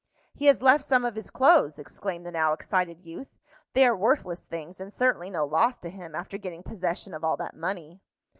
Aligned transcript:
"He 0.33 0.47
has 0.47 0.63
left 0.63 0.83
some 0.83 1.05
of 1.05 1.13
his 1.13 1.29
clothes," 1.29 1.77
exclaimed 1.77 2.25
the 2.25 2.31
now 2.31 2.53
excited 2.53 3.01
youth. 3.05 3.37
"They 3.73 3.85
are 3.85 3.95
worthless 3.95 4.47
things; 4.47 4.79
and 4.79 4.91
certainly 4.91 5.29
no 5.29 5.45
loss 5.45 5.77
to 5.77 5.91
him, 5.91 6.15
after 6.15 6.39
getting 6.39 6.63
possession 6.63 7.13
of 7.13 7.23
all 7.23 7.37
that 7.37 7.55
money." 7.55 8.01